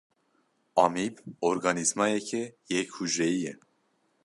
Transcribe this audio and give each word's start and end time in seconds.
Amîb 0.83 1.15
organîzmayeke 1.49 2.43
yek 2.71 2.89
hucreyî 2.97 3.39
ye. 3.45 3.53